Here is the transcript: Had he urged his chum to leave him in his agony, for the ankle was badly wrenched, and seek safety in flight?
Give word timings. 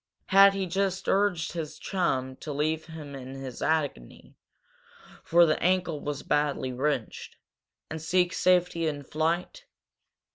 Had 0.29 0.55
he 0.55 0.67
urged 1.05 1.51
his 1.51 1.77
chum 1.77 2.35
to 2.37 2.51
leave 2.51 2.87
him 2.87 3.13
in 3.13 3.35
his 3.35 3.61
agony, 3.61 4.35
for 5.23 5.45
the 5.45 5.61
ankle 5.61 5.99
was 5.99 6.23
badly 6.23 6.73
wrenched, 6.73 7.37
and 7.87 8.01
seek 8.01 8.33
safety 8.33 8.87
in 8.87 9.03
flight? 9.03 9.65